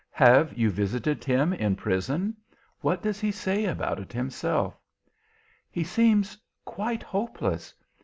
[0.17, 2.35] "Have you visited him in prison?
[2.79, 4.75] What does he say about it himself?"
[5.69, 7.75] "He seems quite hopeless.